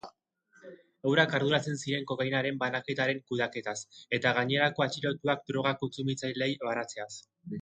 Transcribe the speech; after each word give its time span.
Eurak 1.09 1.35
arduratzen 1.39 1.77
ziren 1.83 2.07
kokainaren 2.11 2.57
banaketaren 2.63 3.21
kudeaketaz, 3.33 3.75
eta 4.19 4.33
gainerako 4.39 4.87
atxilotuak 4.87 5.45
droga 5.53 5.75
kontsumitzaileei 5.85 6.51
banatzeaz. 6.67 7.11